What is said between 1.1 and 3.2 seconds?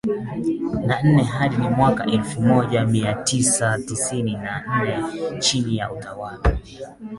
hadi mwaka elfu moja mia